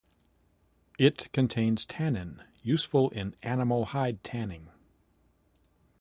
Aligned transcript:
It 0.97 1.31
contains 1.31 1.85
tannin 1.85 2.41
useful 2.63 3.11
in 3.11 3.35
animal 3.43 3.85
hide 3.85 4.23
tanning. 4.23 4.67